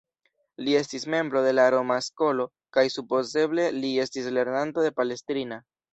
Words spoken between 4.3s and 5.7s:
lernanto de Palestrina.